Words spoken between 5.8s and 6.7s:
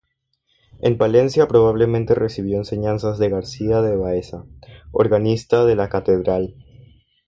catedral.